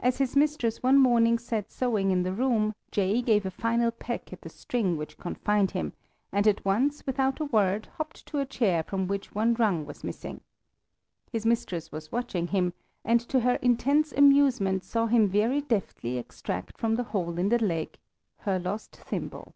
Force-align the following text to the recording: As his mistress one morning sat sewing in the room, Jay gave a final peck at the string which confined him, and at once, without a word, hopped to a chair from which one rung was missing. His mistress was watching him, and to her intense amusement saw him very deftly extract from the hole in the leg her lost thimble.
As 0.00 0.18
his 0.18 0.34
mistress 0.34 0.82
one 0.82 0.98
morning 0.98 1.38
sat 1.38 1.70
sewing 1.70 2.10
in 2.10 2.24
the 2.24 2.32
room, 2.32 2.74
Jay 2.90 3.22
gave 3.22 3.46
a 3.46 3.52
final 3.52 3.92
peck 3.92 4.32
at 4.32 4.40
the 4.42 4.48
string 4.48 4.96
which 4.96 5.16
confined 5.16 5.70
him, 5.70 5.92
and 6.32 6.48
at 6.48 6.64
once, 6.64 7.06
without 7.06 7.38
a 7.38 7.44
word, 7.44 7.86
hopped 7.96 8.26
to 8.26 8.40
a 8.40 8.46
chair 8.46 8.82
from 8.82 9.06
which 9.06 9.32
one 9.32 9.54
rung 9.54 9.86
was 9.86 10.02
missing. 10.02 10.40
His 11.30 11.46
mistress 11.46 11.92
was 11.92 12.10
watching 12.10 12.48
him, 12.48 12.72
and 13.04 13.20
to 13.28 13.38
her 13.38 13.54
intense 13.62 14.10
amusement 14.10 14.82
saw 14.82 15.06
him 15.06 15.28
very 15.28 15.60
deftly 15.60 16.18
extract 16.18 16.76
from 16.76 16.96
the 16.96 17.04
hole 17.14 17.38
in 17.38 17.48
the 17.48 17.62
leg 17.64 17.96
her 18.38 18.58
lost 18.58 18.96
thimble. 18.96 19.54